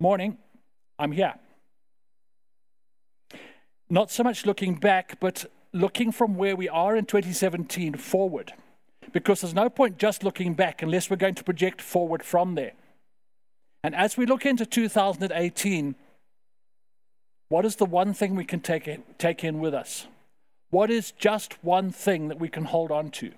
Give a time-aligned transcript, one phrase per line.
[0.00, 0.38] Morning,
[0.98, 1.34] I'm here.
[3.90, 8.52] Not so much looking back, but looking from where we are in 2017 forward.
[9.12, 12.72] Because there's no point just looking back unless we're going to project forward from there.
[13.82, 15.94] And as we look into 2018,
[17.48, 20.06] what is the one thing we can take, take in with us?
[20.70, 23.32] What is just one thing that we can hold on to?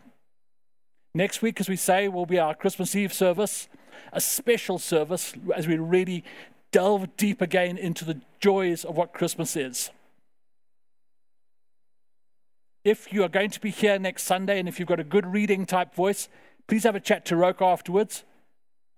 [1.14, 3.69] Next week, as we say, will be our Christmas Eve service,
[4.12, 6.25] a special service as we really
[6.70, 9.91] delve deep again into the joys of what Christmas is.
[12.84, 15.27] If you are going to be here next Sunday and if you've got a good
[15.27, 16.28] reading type voice,
[16.66, 18.25] please have a chat to Roke afterwards.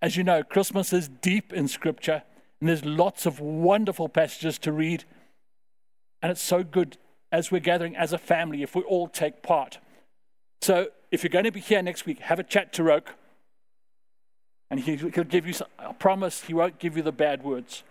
[0.00, 2.22] As you know, Christmas is deep in Scripture
[2.60, 5.04] and there's lots of wonderful passages to read.
[6.20, 6.98] And it's so good
[7.32, 9.78] as we're gathering as a family if we all take part.
[10.60, 13.14] So if you're going to be here next week, have a chat to Roke.
[14.70, 17.82] And he'll give you, I promise, he won't give you the bad words.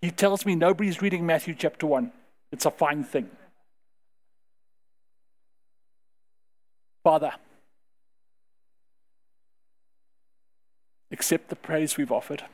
[0.00, 2.12] He tells me nobody's reading Matthew chapter 1.
[2.52, 3.28] It's a fine thing.
[7.02, 7.32] Father,
[11.10, 12.44] accept the praise we've offered,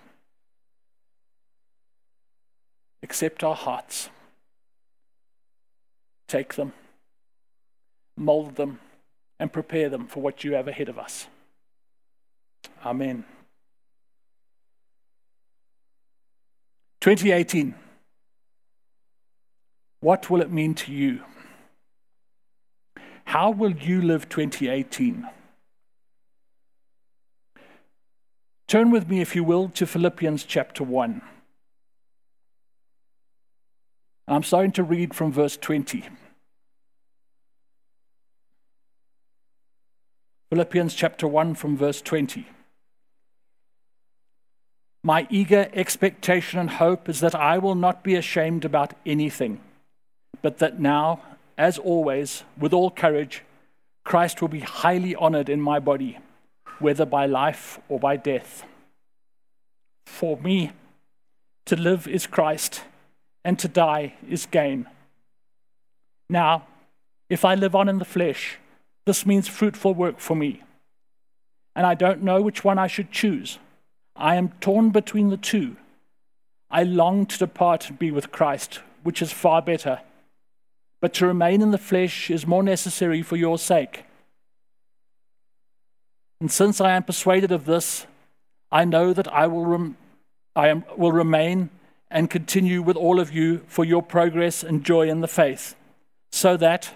[3.02, 4.08] accept our hearts,
[6.28, 6.72] take them,
[8.16, 8.80] mold them,
[9.38, 11.26] and prepare them for what you have ahead of us.
[12.84, 13.24] Amen.
[17.00, 17.74] 2018.
[20.00, 21.20] What will it mean to you?
[23.24, 25.26] How will you live 2018?
[28.66, 31.20] Turn with me, if you will, to Philippians chapter 1.
[34.26, 36.04] I'm starting to read from verse 20.
[40.54, 42.46] Philippians chapter 1 from verse 20.
[45.02, 49.58] My eager expectation and hope is that I will not be ashamed about anything,
[50.42, 51.20] but that now,
[51.58, 53.42] as always, with all courage,
[54.04, 56.18] Christ will be highly honored in my body,
[56.78, 58.62] whether by life or by death.
[60.06, 60.70] For me,
[61.64, 62.82] to live is Christ,
[63.44, 64.86] and to die is gain.
[66.30, 66.68] Now,
[67.28, 68.60] if I live on in the flesh,
[69.06, 70.62] this means fruitful work for me.
[71.76, 73.58] And I don't know which one I should choose.
[74.16, 75.76] I am torn between the two.
[76.70, 80.00] I long to depart and be with Christ, which is far better
[81.04, 84.04] but to remain in the flesh is more necessary for your sake.
[86.40, 88.06] And since I am persuaded of this,
[88.72, 89.98] I know that I will, rem-
[90.56, 91.68] I am, will remain
[92.10, 95.76] and continue with all of you for your progress and joy in the faith,
[96.32, 96.94] so that,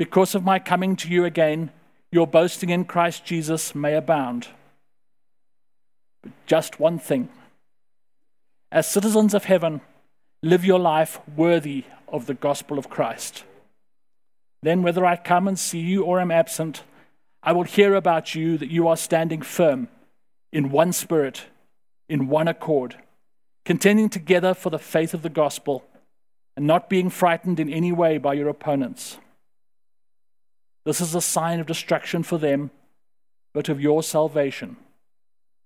[0.00, 1.70] because of my coming to you again,
[2.10, 4.48] your boasting in Christ Jesus may abound.
[6.22, 7.28] But just one thing
[8.72, 9.82] as citizens of heaven,
[10.42, 13.44] live your life worthy of the gospel of Christ.
[14.62, 16.82] Then, whether I come and see you or am absent,
[17.42, 19.88] I will hear about you that you are standing firm
[20.50, 21.44] in one spirit,
[22.08, 22.96] in one accord,
[23.66, 25.84] contending together for the faith of the gospel,
[26.56, 29.18] and not being frightened in any way by your opponents.
[30.84, 32.70] This is a sign of destruction for them,
[33.52, 34.76] but of your salvation.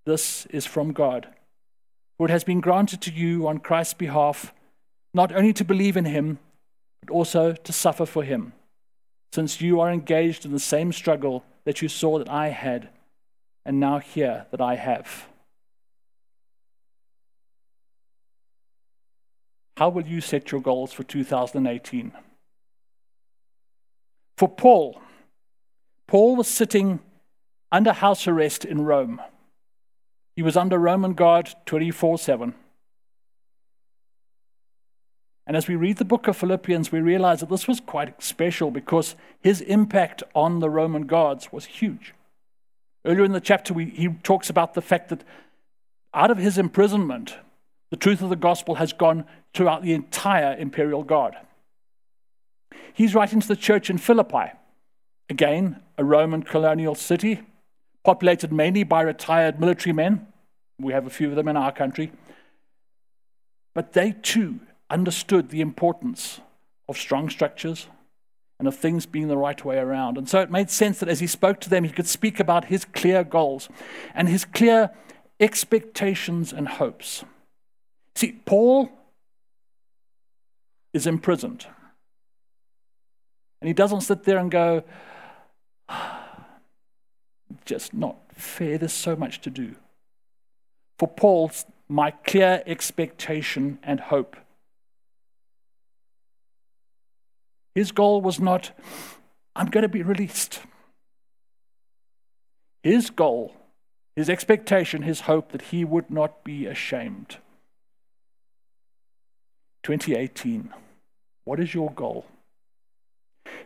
[0.04, 1.28] This is from God.
[2.16, 4.52] For it has been granted to you on Christ's behalf
[5.12, 6.38] not only to believe in him,
[7.00, 8.52] but also to suffer for him,
[9.32, 12.88] since you are engaged in the same struggle that you saw that I had,
[13.64, 15.28] and now hear that I have.
[19.76, 22.12] How will you set your goals for 2018?
[24.36, 25.00] For Paul,
[26.06, 27.00] Paul was sitting
[27.70, 29.20] under house arrest in Rome.
[30.36, 32.54] He was under Roman guard 24 7.
[35.46, 38.70] And as we read the book of Philippians, we realize that this was quite special
[38.70, 42.14] because his impact on the Roman guards was huge.
[43.04, 45.22] Earlier in the chapter, we, he talks about the fact that
[46.14, 47.36] out of his imprisonment,
[47.90, 51.34] the truth of the gospel has gone throughout the entire imperial guard.
[52.92, 54.52] He's writing to the church in Philippi,
[55.28, 57.40] again, a Roman colonial city,
[58.04, 60.26] populated mainly by retired military men.
[60.78, 62.12] We have a few of them in our country.
[63.74, 64.60] But they too
[64.90, 66.40] understood the importance
[66.88, 67.88] of strong structures
[68.58, 70.16] and of things being the right way around.
[70.16, 72.66] And so it made sense that as he spoke to them, he could speak about
[72.66, 73.68] his clear goals
[74.14, 74.90] and his clear
[75.40, 77.24] expectations and hopes.
[78.14, 78.90] See, Paul
[80.92, 81.66] is imprisoned.
[83.64, 84.82] And he doesn't sit there and go,
[85.88, 86.28] ah,
[87.64, 89.74] just not fair, there's so much to do.
[90.98, 91.50] For Paul,
[91.88, 94.36] my clear expectation and hope.
[97.74, 98.72] His goal was not,
[99.56, 100.60] I'm going to be released.
[102.82, 103.56] His goal,
[104.14, 107.38] his expectation, his hope that he would not be ashamed.
[109.84, 110.68] 2018.
[111.44, 112.26] What is your goal?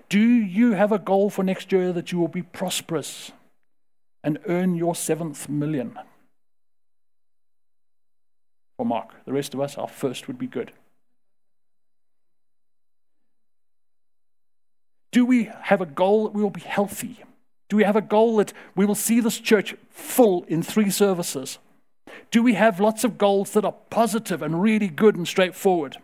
[0.08, 3.32] Do you have a goal for next year that you will be prosperous
[4.24, 5.98] and earn your seventh million?
[8.76, 10.72] For Mark, the rest of us, our first would be good.
[15.10, 17.18] Do we have a goal that we will be healthy?
[17.68, 21.58] Do we have a goal that we will see this church full in three services?
[22.30, 25.98] Do we have lots of goals that are positive and really good and straightforward?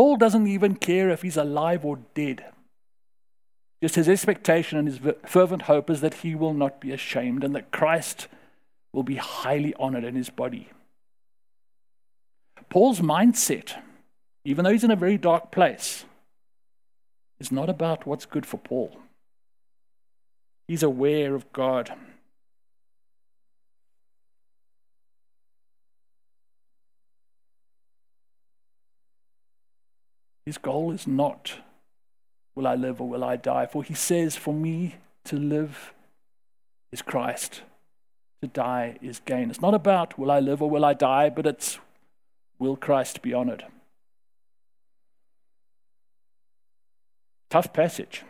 [0.00, 2.46] Paul doesn't even care if he's alive or dead.
[3.82, 7.54] Just his expectation and his fervent hope is that he will not be ashamed and
[7.54, 8.26] that Christ
[8.94, 10.70] will be highly honored in his body.
[12.70, 13.74] Paul's mindset,
[14.42, 16.06] even though he's in a very dark place,
[17.38, 18.98] is not about what's good for Paul.
[20.66, 21.92] He's aware of God.
[30.50, 31.58] His goal is not,
[32.56, 33.66] will I live or will I die?
[33.66, 35.94] For he says, for me to live
[36.90, 37.62] is Christ,
[38.42, 39.50] to die is gain.
[39.50, 41.78] It's not about, will I live or will I die, but it's,
[42.58, 43.64] will Christ be honored?
[47.48, 48.24] Tough passage.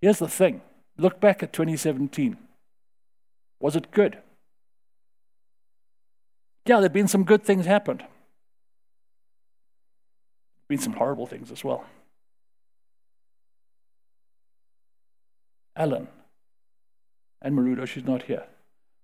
[0.00, 0.60] Here's the thing
[0.96, 2.36] look back at 2017.
[3.58, 4.18] Was it good?
[6.66, 8.04] Yeah, there have been some good things happened
[10.68, 11.84] been some horrible things as well.
[15.76, 16.08] Alan
[17.42, 18.44] and Marudo, she's not here.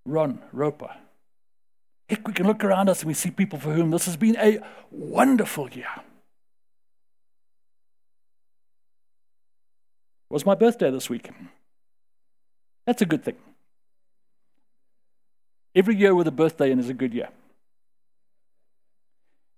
[0.04, 0.90] Ron Roper.
[2.08, 4.36] Heck, we can look around us and we see people for whom this has been
[4.36, 4.58] a
[4.90, 5.86] wonderful year.
[10.30, 11.28] It was my birthday this week.
[12.86, 13.36] That's a good thing.
[15.74, 17.28] Every year with a birthday in is a good year.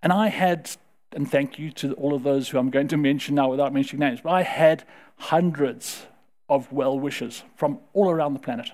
[0.03, 0.71] And I had
[1.15, 4.01] and thank you to all of those who I'm going to mention now without mentioning
[4.01, 4.85] names, but I had
[5.17, 6.07] hundreds
[6.49, 8.71] of well wishers from all around the planet.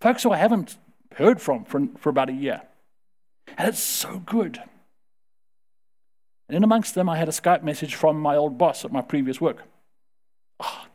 [0.00, 0.76] Folks who I haven't
[1.16, 2.62] heard from for, for about a year.
[3.56, 4.58] And it's so good.
[6.48, 9.02] And in amongst them, I had a Skype message from my old boss at my
[9.02, 9.64] previous work.
[10.60, 10.86] Oh,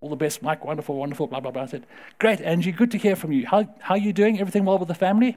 [0.00, 0.64] all the best, Mike.
[0.64, 1.62] Wonderful, wonderful, blah, blah, blah.
[1.62, 1.86] I said,
[2.18, 2.72] Great, Angie.
[2.72, 3.46] Good to hear from you.
[3.46, 4.40] How, how are you doing?
[4.40, 5.36] Everything well with the family?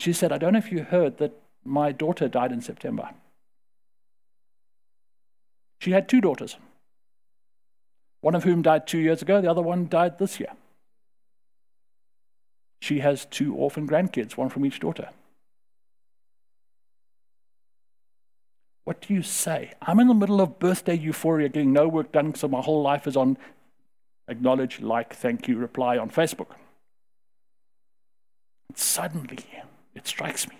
[0.00, 1.32] She said, I don't know if you heard that
[1.64, 3.10] my daughter died in September.
[5.80, 6.56] She had two daughters,
[8.20, 10.50] one of whom died two years ago, the other one died this year.
[12.80, 15.10] She has two orphan grandkids, one from each daughter.
[18.84, 19.72] What do you say?
[19.82, 23.06] I'm in the middle of birthday euphoria, getting no work done, so my whole life
[23.06, 23.36] is on
[24.28, 26.54] acknowledge, like, thank you, reply on Facebook.
[28.68, 29.38] And suddenly,
[29.94, 30.56] it strikes me.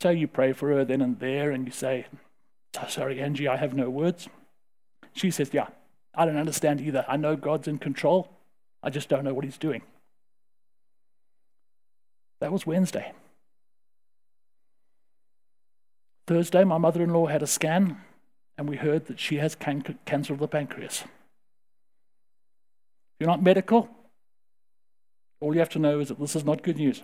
[0.00, 2.06] So you pray for her then and there, and you say,
[2.80, 4.28] oh, Sorry, Angie, I have no words.
[5.12, 5.68] She says, Yeah,
[6.14, 7.04] I don't understand either.
[7.08, 8.30] I know God's in control.
[8.82, 9.82] I just don't know what He's doing.
[12.40, 13.12] That was Wednesday.
[16.26, 18.00] Thursday, my mother in law had a scan,
[18.58, 21.02] and we heard that she has can- cancer of the pancreas.
[21.02, 21.08] If
[23.20, 23.88] you're not medical,
[25.40, 27.02] all you have to know is that this is not good news.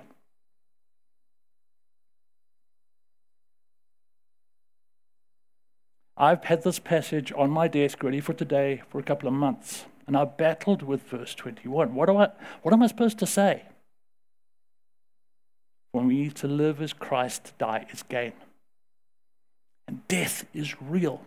[6.20, 9.86] I've had this passage on my desk ready for today for a couple of months,
[10.06, 11.94] and I've battled with verse 21.
[11.94, 12.28] What, do I,
[12.60, 13.62] what am I supposed to say?
[15.92, 18.34] For me to live is Christ, to die is gain.
[19.88, 21.22] And death is real.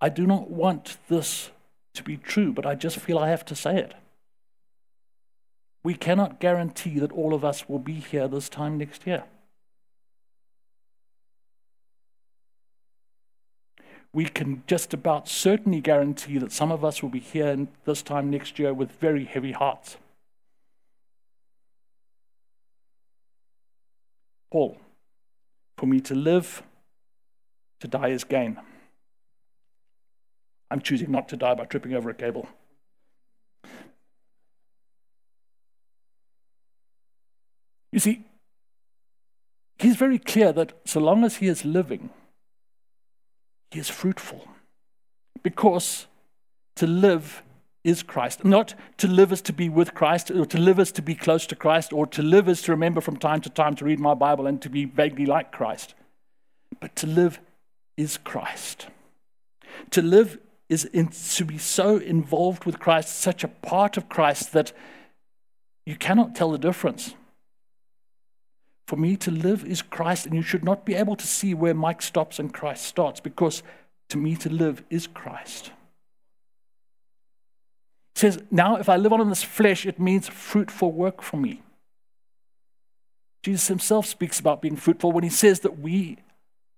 [0.00, 1.50] I do not want this
[1.94, 3.94] to be true, but I just feel I have to say it.
[5.82, 9.24] We cannot guarantee that all of us will be here this time next year.
[14.18, 18.30] We can just about certainly guarantee that some of us will be here this time
[18.30, 19.96] next year with very heavy hearts.
[24.50, 24.76] Paul,
[25.76, 26.64] for me to live,
[27.78, 28.58] to die is gain.
[30.68, 32.48] I'm choosing not to die by tripping over a cable.
[37.92, 38.24] You see,
[39.78, 42.10] he's very clear that so long as he is living,
[43.70, 44.48] he is fruitful.
[45.42, 46.06] Because
[46.76, 47.42] to live
[47.84, 48.44] is Christ.
[48.44, 51.46] Not to live is to be with Christ, or to live is to be close
[51.46, 54.14] to Christ, or to live is to remember from time to time to read my
[54.14, 55.94] Bible and to be vaguely like Christ.
[56.80, 57.40] But to live
[57.96, 58.88] is Christ.
[59.90, 64.52] To live is in, to be so involved with Christ, such a part of Christ
[64.52, 64.72] that
[65.86, 67.14] you cannot tell the difference.
[68.88, 71.74] For me to live is Christ, and you should not be able to see where
[71.74, 73.62] Mike stops and Christ starts, because
[74.08, 75.72] to me to live is Christ.
[78.16, 81.60] Says, Now if I live on in this flesh, it means fruitful work for me.
[83.42, 86.16] Jesus himself speaks about being fruitful when he says that we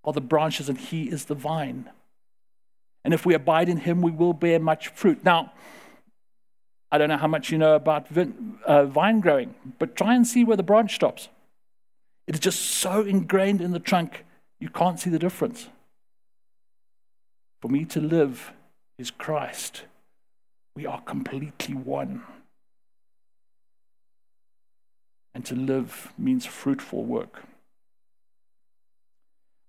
[0.03, 1.91] are the branches and he is the vine.
[3.05, 5.25] And if we abide in him, we will bear much fruit.
[5.25, 5.53] Now,
[6.91, 8.09] I don't know how much you know about
[8.67, 11.29] uh, vine growing, but try and see where the branch stops.
[12.27, 14.25] It is just so ingrained in the trunk,
[14.61, 15.69] you can't see the difference.
[17.61, 18.53] For me to live
[18.99, 19.85] is Christ.
[20.77, 22.23] We are completely one.
[25.35, 27.43] And to live means fruitful work.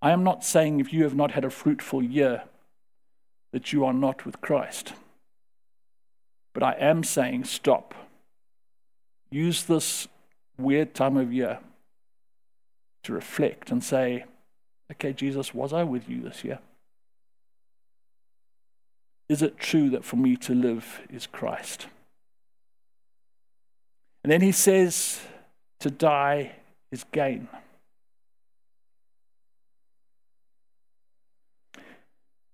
[0.02, 2.44] I am not saying if you have not had a fruitful year,
[3.52, 4.94] that you are not with Christ.
[6.54, 7.94] But I am saying stop.
[9.30, 10.08] Use this
[10.58, 11.60] weird time of year
[13.04, 14.26] to reflect and say,
[14.92, 16.60] okay, Jesus, was I with you this year?
[19.30, 21.88] Is it true that for me to live is Christ?
[24.24, 25.22] And then he says,
[25.80, 26.52] to die
[26.92, 27.48] is gain.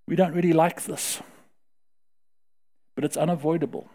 [0.08, 1.22] We don't really like this,
[2.96, 3.89] but it's unavoidable.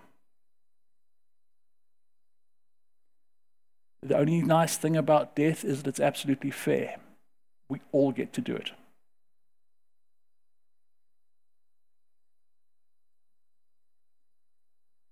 [4.03, 6.97] The only nice thing about death is that it's absolutely fair.
[7.69, 8.73] We all get to do it.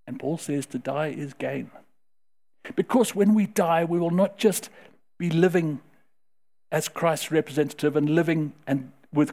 [0.06, 1.70] And Paul says to die is gain.
[2.74, 4.68] Because when we die, we will not just
[5.18, 5.80] be living
[6.72, 9.32] as Christ's representative and living and with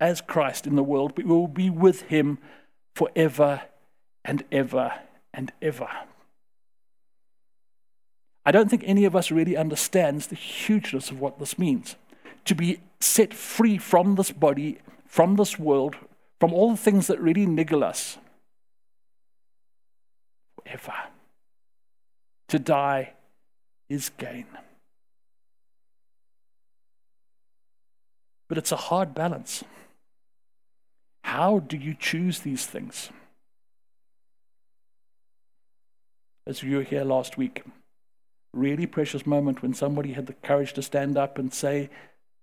[0.00, 2.38] as Christ in the world, but we will be with him
[2.94, 3.62] forever
[4.24, 4.92] and ever
[5.32, 5.88] and ever.
[8.48, 11.96] I don't think any of us really understands the hugeness of what this means.
[12.46, 15.96] To be set free from this body, from this world,
[16.40, 18.16] from all the things that really niggle us.
[20.64, 20.94] Forever.
[22.48, 23.12] To die
[23.90, 24.46] is gain.
[28.48, 29.62] But it's a hard balance.
[31.22, 33.10] How do you choose these things?
[36.46, 37.62] As you were here last week,
[38.58, 41.88] really precious moment when somebody had the courage to stand up and say, in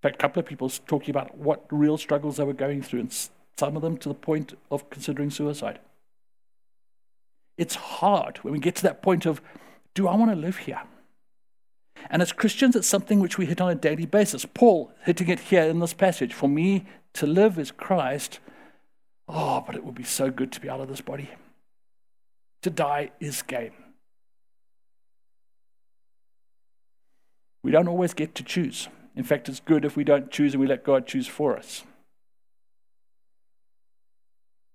[0.01, 3.29] fact, a couple of people talking about what real struggles they were going through, and
[3.57, 5.79] some of them to the point of considering suicide.
[7.57, 9.41] It's hard when we get to that point of,
[9.93, 10.81] do I want to live here?
[12.09, 14.45] And as Christians, it's something which we hit on a daily basis.
[14.45, 16.33] Paul hitting it here in this passage.
[16.33, 18.39] For me, to live is Christ,
[19.27, 21.29] Oh, but it would be so good to be out of this body.
[22.61, 23.71] To die is gain.
[27.65, 28.89] We don't always get to choose.
[29.15, 31.83] In fact, it's good if we don't choose and we let God choose for us.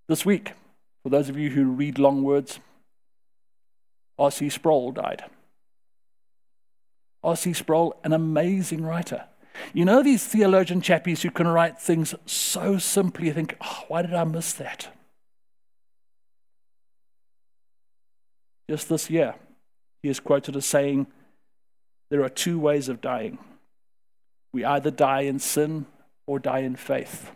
[0.09, 0.55] This week,
[1.05, 2.59] for those of you who read long words,
[4.19, 4.49] R.C.
[4.49, 5.23] Sproul died.
[7.23, 7.53] R.C.
[7.53, 9.27] Sproul, an amazing writer.
[9.73, 14.03] You know these theologian chappies who can write things so simply, you think, oh, why
[14.03, 14.89] did I miss that?
[18.69, 19.37] Just this year,
[20.03, 21.07] he is quoted as saying,
[22.11, 23.38] there are two ways of dying.
[24.52, 25.87] We either die in sin
[26.26, 27.31] or die in faith.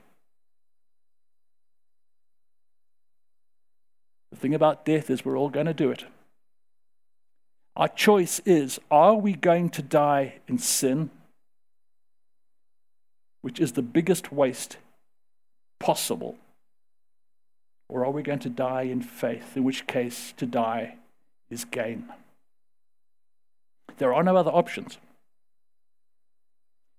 [4.33, 6.05] The thing about death is we're all going to do it.
[7.77, 11.11] Our choice is are we going to die in sin,
[13.43, 14.77] which is the biggest waste
[15.79, 16.37] possible,
[17.89, 20.97] or are we going to die in faith, in which case to die
[21.49, 22.09] is gain?
[23.99, 24.99] There are no other options.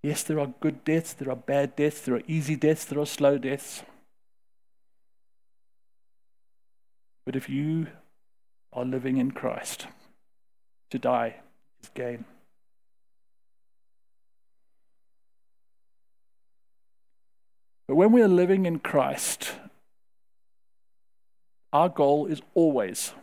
[0.01, 3.07] Yes, there are good deaths, there are bad deaths, there are easy deaths, there are
[3.07, 3.83] slow deaths.
[7.25, 7.87] But if you
[8.71, 9.87] are living in Christ,
[10.91, 11.37] to die
[11.81, 12.25] is gain.
[17.87, 19.53] But when we are living in Christ,
[21.73, 23.13] our goal is always,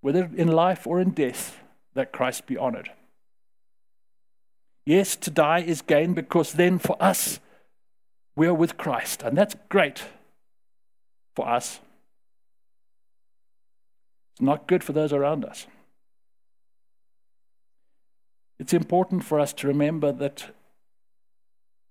[0.00, 1.60] whether in life or in death,
[1.96, 2.90] that Christ be honored.
[4.84, 7.40] Yes, to die is gain because then for us,
[8.36, 10.04] we are with Christ, and that's great
[11.34, 11.80] for us.
[14.32, 15.66] It's not good for those around us.
[18.58, 20.46] It's important for us to remember that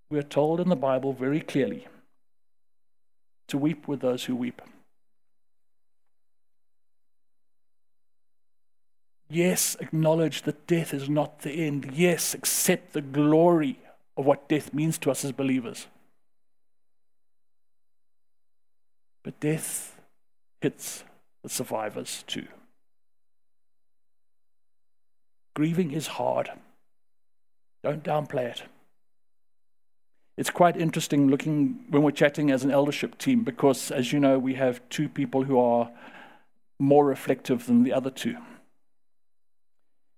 [0.10, 1.88] we're told in the Bible very clearly
[3.48, 4.62] to weep with those who weep.
[9.30, 11.92] Yes, acknowledge that death is not the end.
[11.94, 13.80] Yes, accept the glory
[14.18, 15.88] of what death means to us as believers.
[19.24, 20.00] But death
[20.62, 21.04] hits
[21.42, 22.48] the survivors too.
[25.56, 26.52] Grieving is hard.
[27.84, 28.64] Don't downplay it.
[30.38, 34.38] It's quite interesting looking when we're chatting as an eldership team because, as you know,
[34.38, 35.90] we have two people who are
[36.78, 38.36] more reflective than the other two.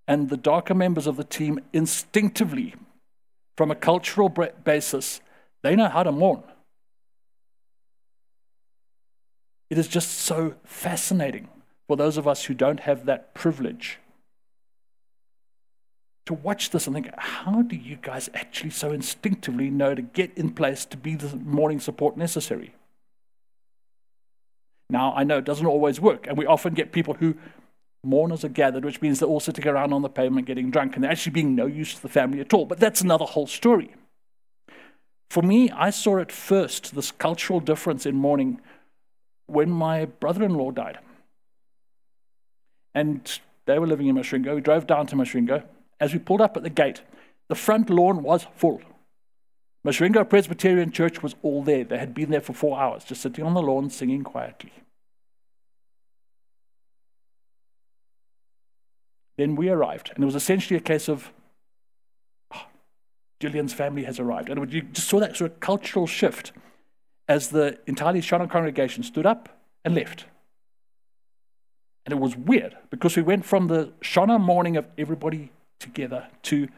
[0.07, 2.75] And the darker members of the team instinctively,
[3.57, 5.21] from a cultural basis,
[5.63, 6.43] they know how to mourn.
[9.69, 11.49] It is just so fascinating
[11.87, 13.99] for those of us who don't have that privilege
[16.25, 20.37] to watch this and think, how do you guys actually so instinctively know to get
[20.37, 22.75] in place to be the mourning support necessary?
[24.89, 27.35] Now, I know it doesn't always work, and we often get people who
[28.03, 31.03] mourners are gathered, which means they're all sitting around on the pavement getting drunk, and
[31.03, 32.65] they're actually being no use to the family at all.
[32.65, 33.93] But that's another whole story.
[35.29, 38.61] For me, I saw at first, this cultural difference in mourning,
[39.47, 40.99] when my brother in law died.
[42.93, 44.55] And they were living in Masvingo.
[44.55, 45.63] We drove down to Masvingo.
[45.99, 47.01] As we pulled up at the gate,
[47.49, 48.81] the front lawn was full.
[49.85, 51.83] Masvingo Presbyterian Church was all there.
[51.83, 54.71] They had been there for four hours, just sitting on the lawn singing quietly.
[59.37, 61.31] Then we arrived, and it was essentially a case of
[62.51, 62.71] ah, oh,
[63.39, 64.49] Julian's family has arrived.
[64.49, 66.51] And you just saw that sort of cultural shift
[67.27, 69.49] as the entirely Shona congregation stood up
[69.85, 70.25] and left.
[72.05, 76.69] And it was weird because we went from the Shona mourning of everybody together to,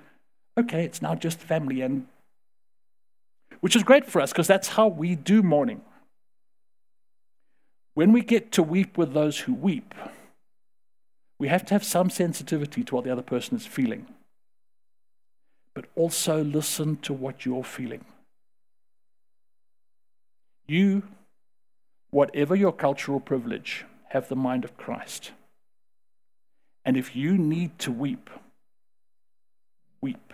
[0.57, 2.07] okay, it's now just family, and
[3.61, 5.81] which is great for us because that's how we do mourning.
[7.93, 9.93] When we get to weep with those who weep,
[11.39, 14.05] we have to have some sensitivity to what the other person is feeling,
[15.73, 18.03] but also listen to what you're feeling.
[20.67, 21.03] You,
[22.11, 25.31] whatever your cultural privilege, have the mind of Christ.
[26.83, 28.29] And if you need to weep,
[30.01, 30.33] weep.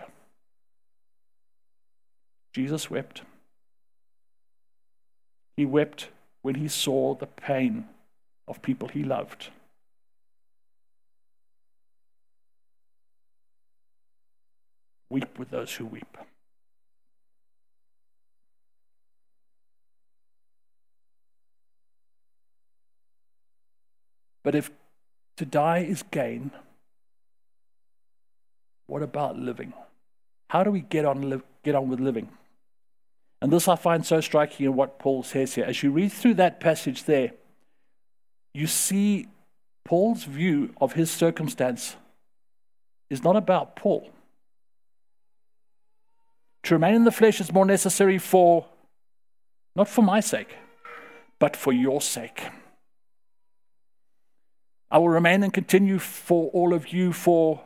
[2.52, 3.22] Jesus wept.
[5.56, 6.08] He wept
[6.42, 7.86] when he saw the pain
[8.48, 9.50] of people he loved.
[15.08, 16.16] Weep with those who weep.
[24.42, 24.70] But if
[25.38, 26.52] to die is gain,
[28.86, 29.72] what about living?
[30.50, 32.28] How do we get on, get on with living?
[33.42, 35.64] And this I find so striking in what Paul says here.
[35.64, 37.32] As you read through that passage there,
[38.54, 39.26] you see
[39.84, 41.96] Paul's view of his circumstance
[43.10, 44.10] is not about Paul.
[46.66, 48.66] To remain in the flesh is more necessary for,
[49.76, 50.56] not for my sake,
[51.38, 52.42] but for your sake.
[54.90, 57.62] I will remain and continue for all of you for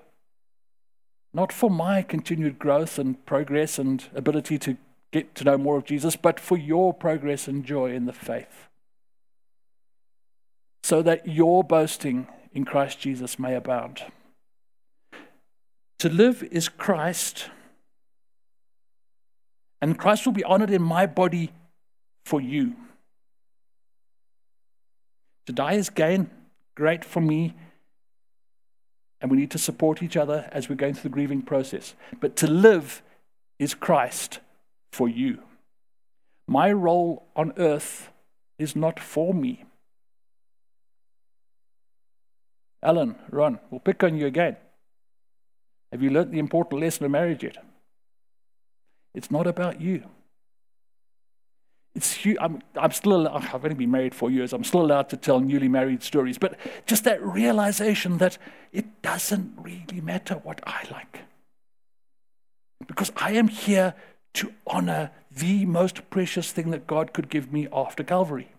[1.32, 4.76] not for my continued growth and progress and ability to
[5.12, 8.68] get to know more of Jesus, but for your progress and joy in the faith.
[10.82, 14.02] So that your boasting in Christ Jesus may abound.
[16.00, 17.48] To live is Christ,
[19.80, 21.52] and Christ will be honored in my body
[22.24, 22.76] for you.
[25.46, 26.30] To die is gain,
[26.74, 27.54] great for me,
[29.20, 31.94] and we need to support each other as we're going through the grieving process.
[32.20, 33.02] But to live
[33.58, 34.40] is Christ
[34.92, 35.42] for you.
[36.46, 38.10] My role on earth
[38.58, 39.64] is not for me.
[42.82, 44.56] Alan, Ron, we'll pick on you again.
[45.92, 47.58] Have you learnt the important lesson of marriage yet?
[49.14, 50.04] It's not about you.
[51.94, 54.52] It's I'm, I'm still, I've only been married four years.
[54.52, 56.38] I'm still allowed to tell newly married stories.
[56.38, 58.38] But just that realization that
[58.72, 61.22] it doesn't really matter what I like.
[62.86, 63.94] Because I am here
[64.34, 68.52] to honor the most precious thing that God could give me after Calvary.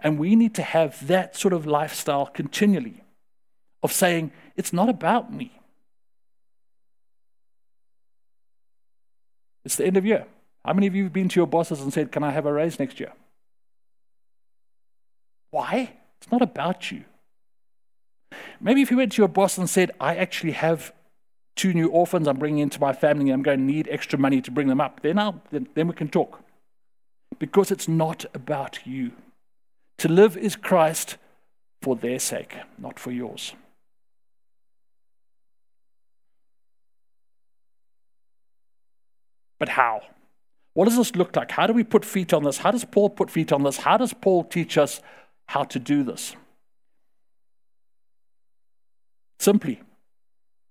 [0.00, 3.02] And we need to have that sort of lifestyle continually
[3.82, 5.57] of saying, it's not about me.
[9.68, 10.24] It's the end of year.
[10.64, 12.52] How many of you have been to your bosses and said, Can I have a
[12.54, 13.12] raise next year?
[15.50, 15.92] Why?
[16.16, 17.04] It's not about you.
[18.62, 20.94] Maybe if you went to your boss and said, I actually have
[21.54, 24.40] two new orphans I'm bringing into my family and I'm going to need extra money
[24.40, 26.40] to bring them up, then, I'll, then, then we can talk.
[27.38, 29.12] Because it's not about you.
[29.98, 31.18] To live is Christ
[31.82, 33.52] for their sake, not for yours.
[39.58, 40.02] But how?
[40.74, 41.50] What does this look like?
[41.50, 42.58] How do we put feet on this?
[42.58, 43.78] How does Paul put feet on this?
[43.78, 45.00] How does Paul teach us
[45.46, 46.36] how to do this?
[49.40, 49.82] Simply.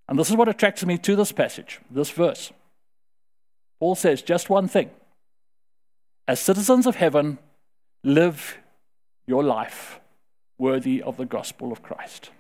[0.08, 2.52] And this is what attracts me to this passage, this verse.
[3.80, 4.92] Paul says just one thing
[6.28, 7.40] As citizens of heaven,
[8.04, 8.58] live
[9.26, 10.00] your life
[10.58, 12.32] worthy of the gospel of Christ.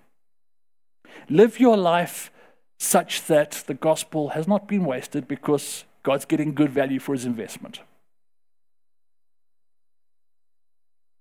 [1.29, 2.31] Live your life
[2.79, 7.25] such that the gospel has not been wasted because God's getting good value for his
[7.25, 7.81] investment.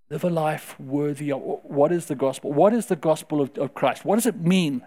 [0.08, 2.52] Live a life worthy of what is the gospel?
[2.52, 4.04] What is the gospel of, of Christ?
[4.04, 4.86] What does it mean?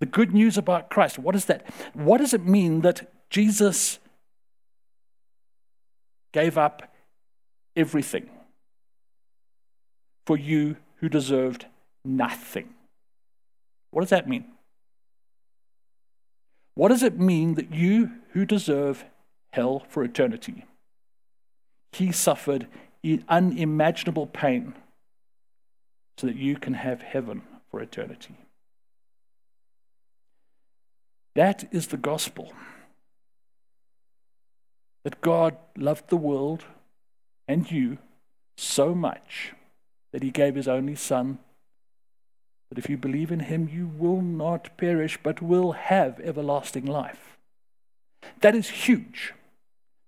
[0.00, 1.18] The good news about Christ.
[1.18, 1.66] What is that?
[1.94, 4.00] What does it mean that Jesus
[6.32, 6.94] gave up
[7.74, 8.28] everything
[10.26, 11.64] for you who deserved
[12.04, 12.74] nothing?
[13.92, 14.44] What does that mean?
[16.76, 19.06] What does it mean that you who deserve
[19.50, 20.66] hell for eternity,
[21.90, 22.68] he suffered
[23.28, 24.74] unimaginable pain
[26.18, 28.36] so that you can have heaven for eternity?
[31.34, 32.52] That is the gospel.
[35.02, 36.64] That God loved the world
[37.48, 37.96] and you
[38.58, 39.54] so much
[40.12, 41.38] that he gave his only Son
[42.68, 47.36] that if you believe in him, you will not perish, but will have everlasting life.
[48.40, 49.32] That is huge.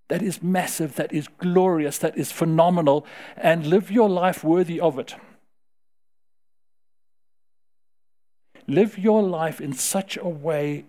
[0.09, 0.97] That is massive.
[0.97, 1.99] That is glorious.
[1.99, 3.07] That is phenomenal.
[3.37, 5.15] And live your life worthy of it.
[8.67, 10.85] Live your life in such a way,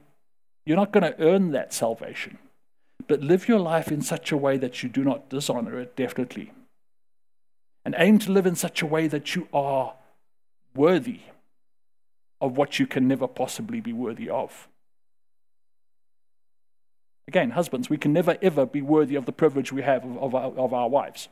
[0.65, 2.37] you're not going to earn that salvation,
[3.07, 6.51] but live your life in such a way that you do not dishonor it, definitely.
[7.85, 9.93] And aim to live in such a way that you are
[10.75, 11.21] worthy
[12.41, 14.67] of what you can never possibly be worthy of.
[17.27, 20.35] Again, husbands, we can never ever be worthy of the privilege we have of, of,
[20.35, 21.27] our, of our wives.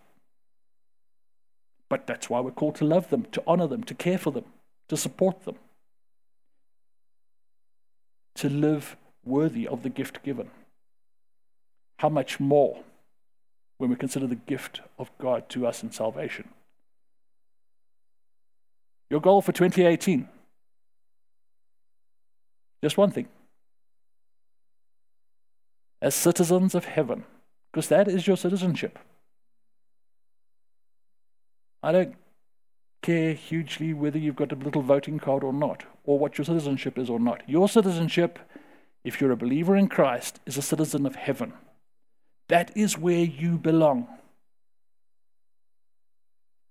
[1.89, 4.45] But that's why we're called to love them, to honor them, to care for them,
[4.89, 5.55] to support them,
[8.35, 10.51] to live worthy of the gift given.
[11.99, 12.83] How much more
[13.77, 16.49] when we consider the gift of God to us in salvation?
[19.09, 20.27] Your goal for 2018
[22.83, 23.27] just one thing.
[26.01, 27.23] As citizens of heaven,
[27.71, 28.99] because that is your citizenship.
[31.81, 32.15] I don't
[33.01, 36.97] care hugely whether you've got a little voting card or not, or what your citizenship
[36.97, 37.41] is or not.
[37.47, 38.39] Your citizenship,
[39.03, 41.53] if you're a believer in Christ, is a citizen of heaven.
[42.49, 44.07] That is where you belong.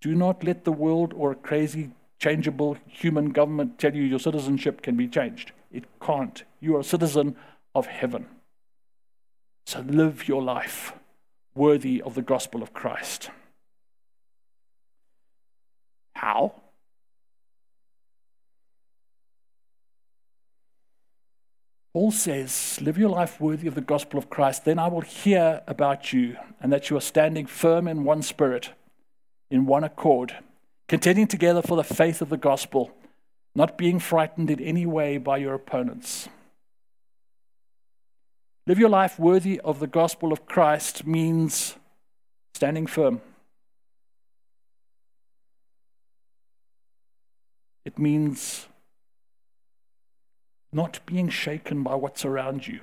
[0.01, 4.83] Do not let the world or a crazy, changeable human government tell you your citizenship
[4.83, 5.53] can be changed.
[5.77, 6.43] It can't.
[6.59, 7.37] You are a citizen
[7.75, 8.27] of heaven.
[9.67, 10.95] So live your life
[11.55, 13.29] worthy of the gospel of Christ.
[16.15, 16.55] How?
[21.93, 25.62] Paul says, Live your life worthy of the gospel of Christ, then I will hear
[25.67, 28.71] about you and that you are standing firm in one spirit,
[29.51, 30.37] in one accord,
[30.89, 32.93] contending together for the faith of the gospel
[33.57, 36.29] not being frightened in any way by your opponents.
[38.66, 41.77] Live your life worthy of the gospel of Christ means
[42.55, 43.23] standing firm.
[47.87, 48.66] It means
[50.71, 52.81] not being shaken by what's around you.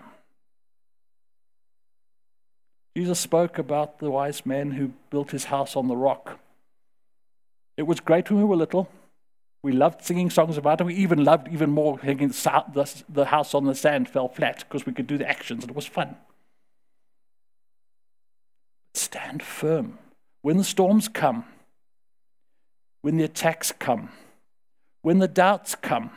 [2.98, 6.40] Jesus spoke about the wise man who built his house on the rock.
[7.78, 8.90] It was great when we were little.
[9.64, 10.84] We loved singing songs about it.
[10.84, 14.86] We even loved even more thinking the, the house on the sand fell flat because
[14.86, 16.18] we could do the actions and it was fun.
[18.94, 19.98] Stand firm.
[20.42, 21.46] When the storms come,
[23.02, 24.10] when the attacks come,
[25.02, 26.12] when the doubts come,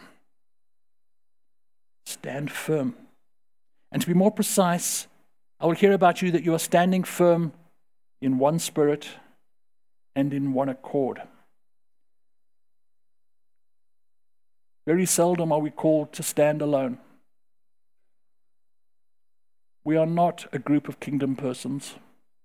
[2.04, 2.96] stand firm.
[3.92, 5.06] And to be more precise,
[5.60, 7.52] I will hear about you that you are standing firm
[8.20, 9.08] in one spirit
[10.16, 11.22] and in one accord.
[14.86, 16.98] Very seldom are we called to stand alone.
[19.82, 21.96] We are not a group of kingdom persons,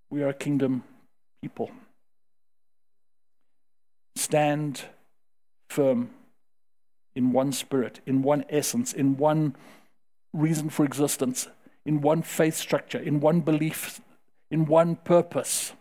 [0.10, 0.84] we are kingdom
[1.42, 1.72] people.
[4.16, 4.86] Stand
[5.70, 6.10] firm
[7.16, 9.56] in one spirit, in one essence, in one
[10.34, 11.48] reason for existence,
[11.86, 14.02] in one faith structure, in one belief,
[14.50, 15.74] in one purpose,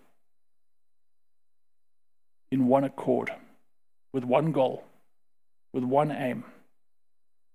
[2.50, 3.32] in one accord,
[4.12, 4.84] with one goal,
[5.72, 6.44] with one aim.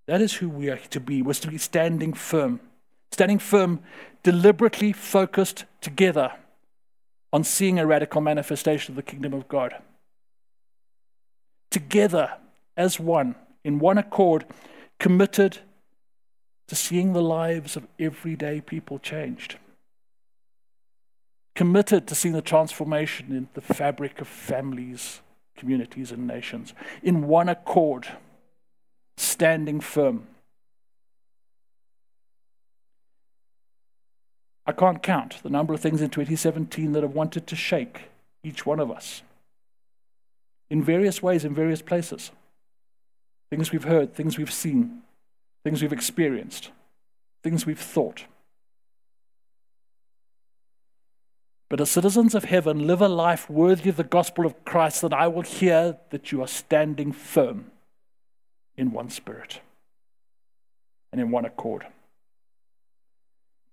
[0.07, 1.21] That is who we are to be.
[1.21, 2.59] We're to be standing firm.
[3.11, 3.81] Standing firm,
[4.23, 6.33] deliberately focused together
[7.31, 9.75] on seeing a radical manifestation of the kingdom of God.
[11.71, 12.35] Together
[12.77, 14.45] as one, in one accord,
[14.99, 15.59] committed
[16.67, 19.57] to seeing the lives of everyday people changed.
[21.55, 25.21] Committed to seeing the transformation in the fabric of families,
[25.55, 26.73] communities, and nations.
[27.01, 28.07] In one accord,
[29.17, 30.27] standing firm.
[34.65, 38.09] I can't count the number of things in 2017 that have wanted to shake
[38.43, 39.21] each one of us
[40.69, 42.31] in various ways, in various places.
[43.49, 45.03] Things we've heard, things we've seen,
[45.63, 46.71] things we've experienced,
[47.43, 48.25] things we've thought.
[51.69, 55.13] But as citizens of heaven, live a life worthy of the gospel of Christ, that
[55.13, 57.71] I will hear that you are standing firm
[58.77, 59.61] in one spirit
[61.11, 61.85] and in one accord,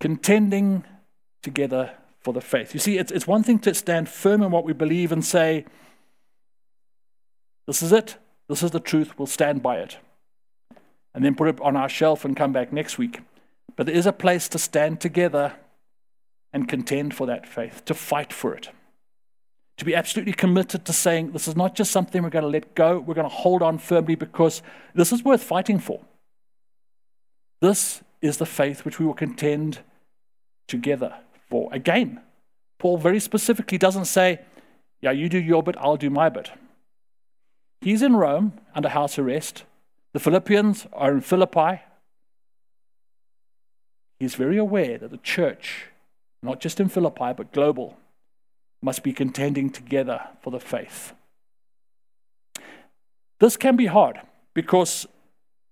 [0.01, 0.85] contending
[1.43, 2.73] together for the faith.
[2.73, 5.67] You see, it's, it's one thing to stand firm in what we believe and say,
[7.67, 8.17] This is it,
[8.49, 9.99] this is the truth, we'll stand by it
[11.15, 13.21] and then put it on our shelf and come back next week.
[13.77, 15.55] But there is a place to stand together
[16.53, 18.69] and contend for that faith, to fight for it,
[19.79, 22.75] to be absolutely committed to saying, this is not just something we're going to let
[22.75, 24.63] go, we're going to hold on firmly because
[24.95, 26.01] this is worth fighting for.
[27.61, 29.81] This is the faith which we will contend
[30.69, 31.15] together
[31.49, 31.73] for.
[31.73, 32.21] Again,
[32.79, 34.41] Paul very specifically doesn't say,
[35.01, 36.51] yeah, you do your bit, I'll do my bit.
[37.81, 39.65] He's in Rome under house arrest.
[40.13, 41.81] The Philippians are in Philippi.
[44.21, 45.87] He's very aware that the church,
[46.43, 47.97] not just in Philippi, but global,
[48.83, 51.13] must be contending together for the faith.
[53.39, 54.21] This can be hard
[54.55, 55.07] because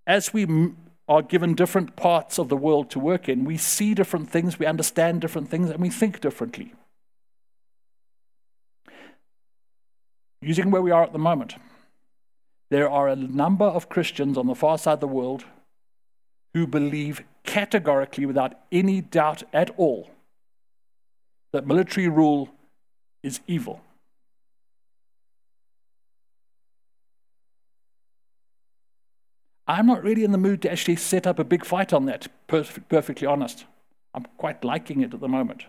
[0.06, 0.72] as we
[1.08, 4.66] are given different parts of the world to work in, we see different things, we
[4.66, 6.72] understand different things, and we think differently.
[10.40, 11.56] Using where we are at the moment,
[12.70, 15.44] there are a number of Christians on the far side of the world
[16.54, 20.10] who believe categorically, without any doubt at all,
[21.52, 22.48] that military rule
[23.22, 23.80] is evil.
[29.66, 32.26] I'm not really in the mood to actually set up a big fight on that,
[32.48, 33.66] perfectly honest.
[34.12, 35.64] I'm quite liking it at the moment.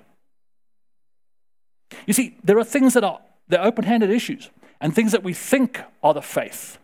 [2.07, 5.81] You see, there are things that are they're open-handed issues and things that we think
[6.01, 6.79] are the faith.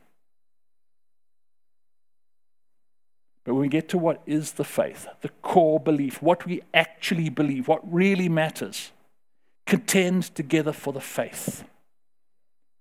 [3.47, 7.29] But when we get to what is the faith, the core belief, what we actually
[7.29, 8.91] believe, what really matters,
[9.65, 11.63] contend together for the faith.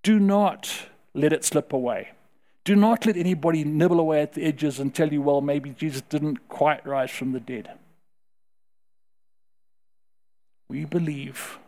[0.03, 2.09] Do not let it slip away.
[2.65, 6.01] Do not let anybody nibble away at the edges and tell you, well, maybe Jesus
[6.01, 7.71] didn't quite rise from the dead.
[10.67, 11.59] We believe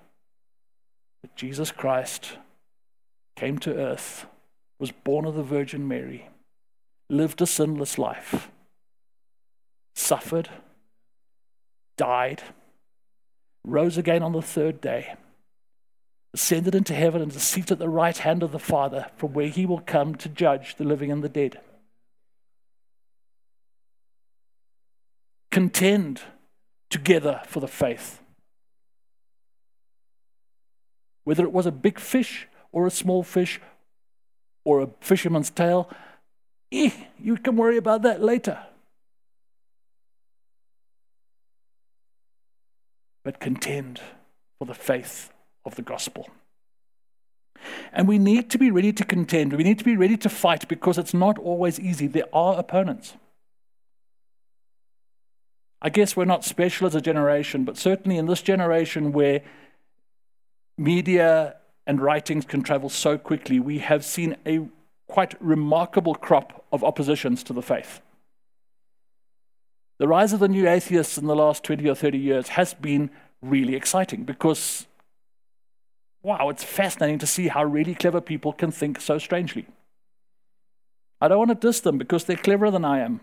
[1.22, 2.34] that Jesus Christ
[3.38, 4.26] came to earth,
[4.78, 6.28] was born of the Virgin Mary,
[7.08, 8.50] lived a sinless life
[10.00, 10.50] suffered,
[11.98, 12.42] died,
[13.64, 15.16] rose again on the third day,
[16.34, 19.48] ascended into heaven, and is seated at the right hand of the Father, from where
[19.48, 21.60] he will come to judge the living and the dead.
[25.52, 26.22] Contend
[26.90, 28.22] together for the faith.
[31.24, 33.60] Whether it was a big fish or a small fish
[34.64, 35.90] or a fisherman's tale,
[36.72, 38.60] Eh, you can worry about that later.
[43.30, 44.02] But contend
[44.58, 45.32] for the faith
[45.64, 46.32] of the gospel.
[47.94, 49.54] And we need to be ready to contend.
[49.54, 52.08] We need to be ready to fight because it's not always easy.
[52.08, 53.18] There are opponents.
[55.80, 59.44] I guess we're not special as a generation, but certainly in this generation where
[60.76, 64.68] media and writings can travel so quickly, we have seen a
[65.06, 68.02] quite remarkable crop of oppositions to the faith.
[70.00, 73.12] The rise of the new atheists in the last 20 or 30 years has been
[73.42, 74.88] really exciting because,
[76.24, 79.68] wow, it's fascinating to see how really clever people can think so strangely.
[81.22, 83.20] I don't want to diss them because they're cleverer than I am.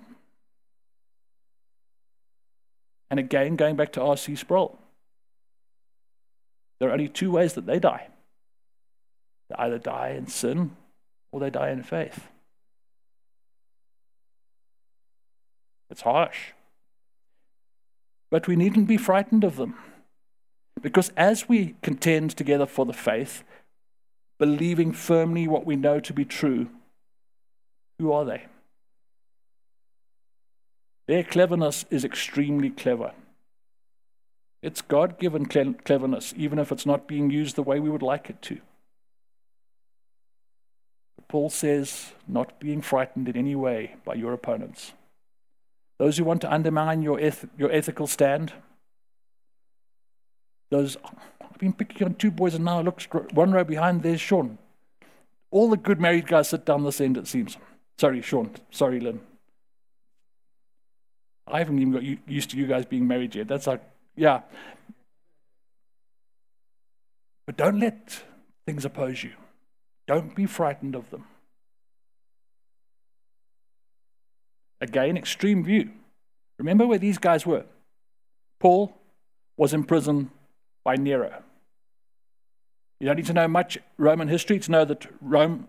[3.10, 4.36] And again, going back to R.C.
[4.36, 4.78] Sproul,
[6.78, 8.08] there are only two ways that they die
[9.48, 10.76] they either die in sin
[11.30, 12.28] or they die in faith.
[15.88, 16.52] It's harsh.
[18.30, 19.74] But we needn't be frightened of them.
[20.80, 23.44] Because as we contend together for the faith,
[24.38, 26.68] believing firmly what we know to be true,
[27.98, 28.44] who are they?
[31.06, 33.12] Their cleverness is extremely clever.
[34.62, 38.28] It's God given cleverness, even if it's not being used the way we would like
[38.28, 38.58] it to.
[41.28, 44.92] Paul says, not being frightened in any way by your opponents.
[45.98, 48.52] Those who want to undermine your, eth- your ethical stand,
[50.70, 50.96] those,
[51.40, 54.58] I've been picking on two boys and now look, one row behind, there's Sean.
[55.50, 57.56] All the good married guys sit down this end, it seems.
[57.98, 58.50] Sorry, Sean.
[58.70, 59.20] Sorry, Lynn.
[61.46, 63.48] I haven't even got used to you guys being married yet.
[63.48, 63.82] That's like,
[64.16, 64.40] yeah.
[67.46, 68.22] But don't let
[68.66, 69.30] things oppose you.
[70.06, 71.24] Don't be frightened of them.
[74.80, 75.90] Again, extreme view.
[76.58, 77.64] Remember where these guys were.
[78.60, 78.96] Paul
[79.56, 80.30] was in prison
[80.84, 81.42] by Nero.
[83.00, 85.68] You don't need to know much Roman history to know that Rome,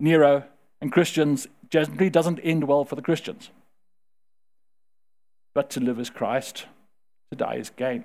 [0.00, 0.44] Nero,
[0.80, 3.50] and Christians generally doesn't end well for the Christians.
[5.54, 6.66] But to live is Christ,
[7.30, 8.04] to die is gain.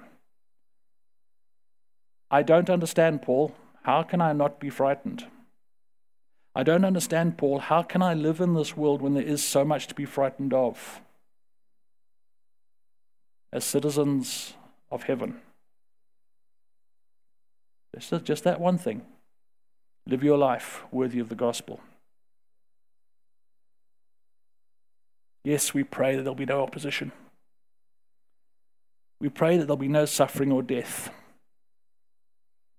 [2.30, 3.56] I don't understand, Paul.
[3.84, 5.26] How can I not be frightened?
[6.54, 7.60] I don't understand, Paul.
[7.60, 10.54] How can I live in this world when there is so much to be frightened
[10.54, 11.02] of?
[13.54, 14.54] As citizens
[14.92, 15.40] of heaven.
[17.94, 19.04] It's just that one thing.
[20.08, 21.80] Live your life worthy of the gospel.
[25.44, 27.12] Yes, we pray that there'll be no opposition.
[29.20, 31.12] We pray that there'll be no suffering or death.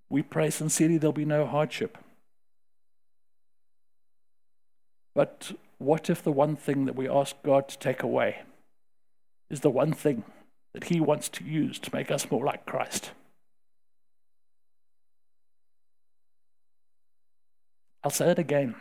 [0.08, 1.98] We pray sincerely there'll be no hardship.
[5.14, 8.42] But what if the one thing that we ask God to take away
[9.50, 10.24] is the one thing
[10.72, 13.10] that He wants to use to make us more like Christ?
[18.04, 18.74] I'll say it again.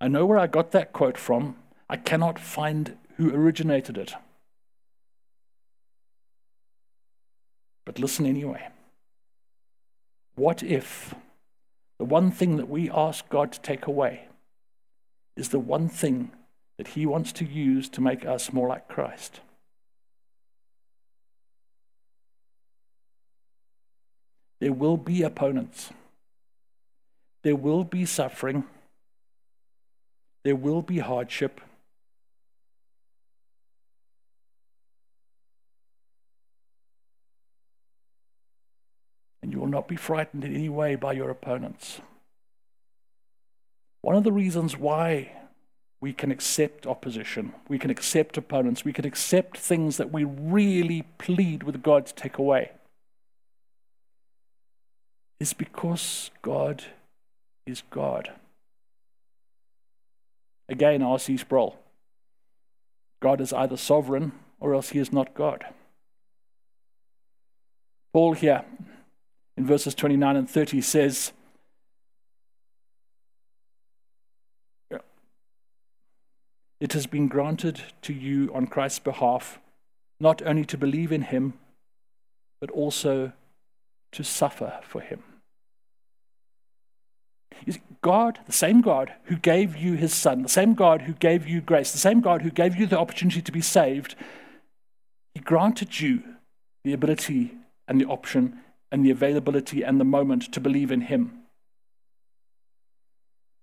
[0.00, 1.56] I know where I got that quote from.
[1.88, 4.14] I cannot find who originated it.
[7.84, 8.68] But listen anyway.
[10.36, 11.14] What if
[11.98, 14.28] the one thing that we ask God to take away
[15.40, 16.30] is the one thing
[16.76, 19.40] that He wants to use to make us more like Christ?
[24.60, 25.90] There will be opponents.
[27.42, 28.64] There will be suffering.
[30.44, 31.62] There will be hardship.
[39.42, 42.02] and you will not be frightened in any way by your opponents.
[44.02, 45.32] One of the reasons why
[46.00, 51.02] we can accept opposition, we can accept opponents, we can accept things that we really
[51.18, 52.72] plead with God to take away,
[55.38, 56.84] is because God
[57.66, 58.32] is God.
[60.68, 61.36] Again, R.C.
[61.36, 61.76] Sproul.
[63.20, 65.66] God is either sovereign or else he is not God.
[68.12, 68.64] Paul here
[69.56, 71.32] in verses 29 and 30 says,
[76.80, 79.58] It has been granted to you on Christ's behalf
[80.18, 81.54] not only to believe in him,
[82.60, 83.32] but also
[84.12, 85.22] to suffer for him.
[88.02, 91.60] God, the same God who gave you his son, the same God who gave you
[91.60, 94.14] grace, the same God who gave you the opportunity to be saved,
[95.34, 96.22] he granted you
[96.84, 97.52] the ability
[97.86, 98.60] and the option
[98.90, 101.42] and the availability and the moment to believe in Him.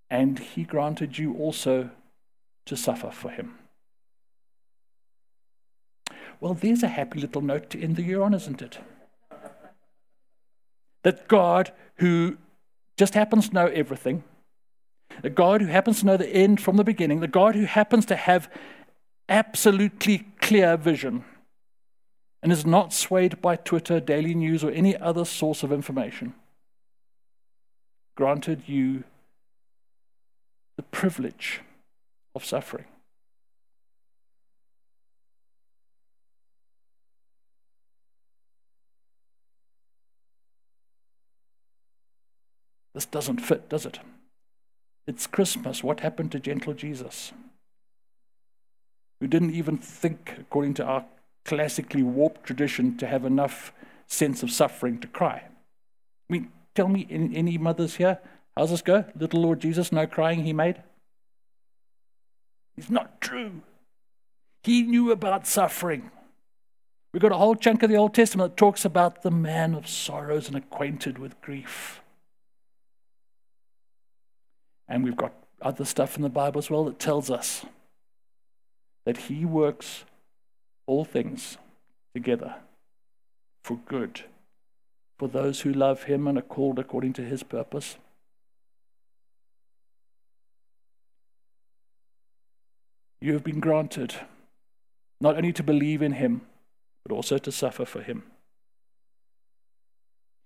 [0.10, 1.90] And He granted you also
[2.68, 3.56] to suffer for him.
[6.40, 8.78] Well, there's a happy little note to end the year on, isn't it?
[11.04, 12.38] That God, who
[12.98, 14.24] just happens to know everything,
[15.22, 18.06] the God who happens to know the end from the beginning, the God who happens
[18.08, 18.52] to have
[19.30, 21.24] absolutely clear vision
[22.44, 26.34] and is not swayed by Twitter, Daily News, or any other source of information,
[28.16, 29.04] granted you
[30.76, 31.62] the privilege
[32.38, 32.86] of suffering.
[42.94, 44.00] This doesn't fit, does it?
[45.06, 45.84] It's Christmas.
[45.84, 47.32] What happened to gentle Jesus?
[49.20, 51.06] Who didn't even think, according to our
[51.46, 53.72] classically warped tradition, to have enough
[54.08, 55.44] sense of suffering to cry.
[56.30, 58.20] I mean, tell me, any mothers here,
[58.56, 59.06] how's this go?
[59.16, 60.82] Little Lord Jesus, no crying he made?
[62.78, 63.62] It's not true.
[64.64, 66.12] He knew about suffering.
[67.14, 69.88] We've got a whole chunk of the Old Testament that talks about the man of
[69.88, 72.02] sorrows and acquainted with grief.
[74.88, 77.66] And we've got other stuff in the Bible as well that tells us
[79.06, 80.04] that He works
[80.86, 81.58] all things
[82.14, 82.56] together
[83.64, 84.26] for good
[85.18, 87.98] for those who love Him and are called according to His purpose.
[93.20, 94.16] You have been granted
[95.20, 96.42] not only to believe in Him,
[97.04, 98.24] but also to suffer for Him.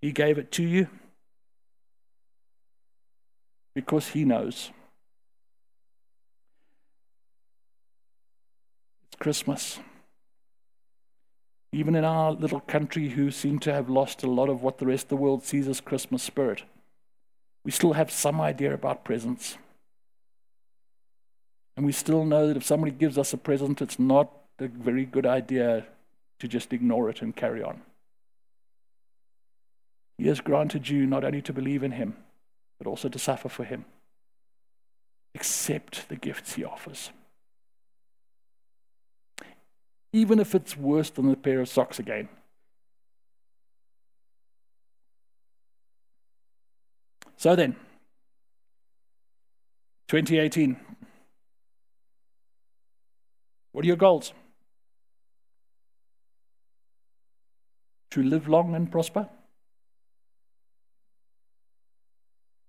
[0.02, 0.88] He gave it to you
[3.76, 4.72] because He knows.
[9.08, 9.80] It's Christmas.
[11.74, 14.86] Even in our little country, who seem to have lost a lot of what the
[14.86, 16.64] rest of the world sees as Christmas spirit,
[17.64, 19.58] we still have some idea about presents.
[21.82, 25.04] And we still know that if somebody gives us a present, it's not a very
[25.04, 25.88] good idea
[26.38, 27.82] to just ignore it and carry on.
[30.20, 32.18] He has granted you not only to believe in Him,
[32.78, 33.86] but also to suffer for him.
[35.34, 37.10] Accept the gifts he offers.
[40.14, 42.30] Even if it's worse than a pair of socks again.
[47.38, 47.76] So then,
[50.10, 50.78] 2018.
[53.72, 54.34] What are your goals?
[58.12, 59.30] To live long and prosper?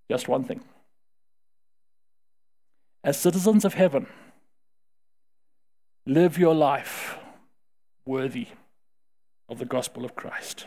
[0.08, 0.62] Just one thing.
[3.02, 4.06] As citizens of heaven,
[6.06, 7.18] live your life
[8.04, 8.48] worthy
[9.48, 10.66] of the gospel of Christ.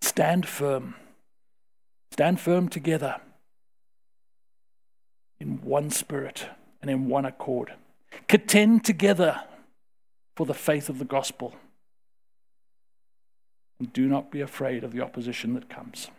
[0.00, 0.94] Stand firm.
[2.12, 3.16] Stand firm together
[5.40, 6.46] in one spirit
[6.80, 7.74] and in one accord.
[8.28, 9.42] Contend together
[10.36, 11.54] for the faith of the gospel.
[13.78, 16.10] And do not be afraid of the opposition that comes.